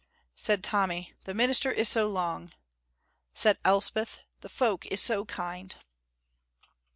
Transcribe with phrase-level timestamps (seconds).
[0.33, 2.53] Said Tommy, "The minister is so long!"
[3.35, 5.75] Said Elspeth, "The folk is so kind!"